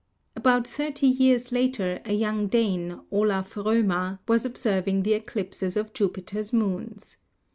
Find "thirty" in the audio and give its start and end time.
0.65-1.05